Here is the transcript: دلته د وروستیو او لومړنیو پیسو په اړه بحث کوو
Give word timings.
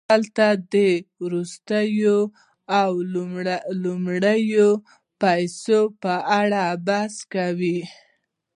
دلته 0.09 0.47
د 0.73 0.75
وروستیو 1.23 2.17
او 2.81 2.89
لومړنیو 3.83 4.69
پیسو 5.21 5.79
په 6.03 6.13
اړه 6.39 6.63
بحث 6.87 7.15
کوو 7.33 7.77